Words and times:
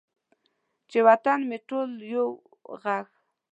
چې 0.89 0.99
وطن 1.07 1.39
مې 1.49 1.57
ټول 1.67 1.89
په 1.99 2.05
یو 2.13 2.27
ږغ، 2.81 3.05